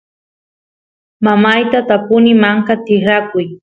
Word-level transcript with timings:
mamayta 1.25 1.79
tapuni 1.89 2.31
manka 2.41 2.73
tikrakuy 2.85 3.47